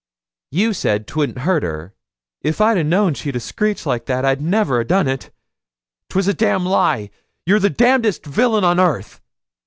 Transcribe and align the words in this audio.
'You 0.49 0.73
said 0.73 1.05
'twouldn't 1.05 1.37
hurt 1.37 1.61
her. 1.61 1.93
If 2.41 2.59
I'd 2.59 2.79
a 2.79 2.83
known 2.83 3.13
she'd 3.13 3.35
a 3.35 3.39
screeched 3.39 3.85
like 3.85 4.07
that 4.07 4.25
I'd 4.25 4.41
never 4.41 4.79
a 4.79 4.83
done 4.83 5.07
it. 5.07 5.29
'Twas 6.09 6.27
a 6.27 6.33
damn 6.33 6.65
lie. 6.65 7.11
You're 7.45 7.59
the 7.59 7.69
damndest 7.69 8.25
villain 8.25 8.63
on 8.63 8.79
earth.' 8.79 9.21